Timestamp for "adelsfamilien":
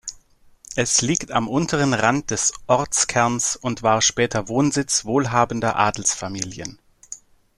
5.75-6.79